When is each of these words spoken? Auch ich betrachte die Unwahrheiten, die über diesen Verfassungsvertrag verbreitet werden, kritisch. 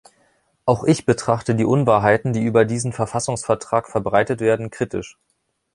Auch 0.65 0.83
ich 0.83 1.05
betrachte 1.05 1.53
die 1.53 1.63
Unwahrheiten, 1.63 2.33
die 2.33 2.41
über 2.43 2.65
diesen 2.65 2.91
Verfassungsvertrag 2.91 3.87
verbreitet 3.87 4.39
werden, 4.39 4.71
kritisch. 4.71 5.19